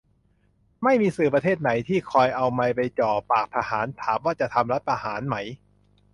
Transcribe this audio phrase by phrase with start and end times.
[0.83, 5.35] ไม่มีสื่อประเทศไหน ที่คอยเอาไมค์ไปจ่อปากทหาร ถามว่าจะทำรัฐประหารไหม